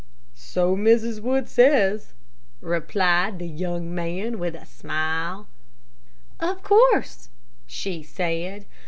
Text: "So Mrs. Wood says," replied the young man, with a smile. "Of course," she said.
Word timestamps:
"So 0.33 0.75
Mrs. 0.75 1.21
Wood 1.21 1.47
says," 1.47 2.13
replied 2.59 3.37
the 3.37 3.45
young 3.45 3.93
man, 3.93 4.39
with 4.39 4.55
a 4.55 4.65
smile. 4.65 5.47
"Of 6.39 6.63
course," 6.63 7.29
she 7.67 8.01
said. 8.01 8.65